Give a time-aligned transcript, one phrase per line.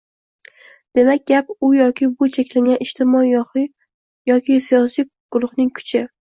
[0.99, 6.07] Demak, gap u yoki bu cheklangan ijtimoiy yoxud siyosiy guruhning kuchi